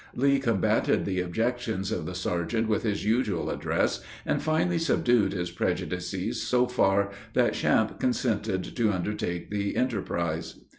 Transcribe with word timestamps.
Lee 0.15 0.39
combated 0.39 1.05
the 1.05 1.21
objections 1.21 1.91
of 1.91 2.07
the 2.07 2.15
sergeant 2.15 2.67
with 2.67 2.81
his 2.81 3.05
usual 3.05 3.51
address, 3.51 4.03
and 4.25 4.41
finally 4.41 4.79
subdued 4.79 5.31
his 5.31 5.51
prejudices 5.51 6.41
so 6.41 6.65
far, 6.65 7.11
that 7.33 7.53
Champe 7.53 7.99
consented 7.99 8.63
to 8.75 8.91
undertake 8.91 9.51
the 9.51 9.75
enterprise. 9.75 10.55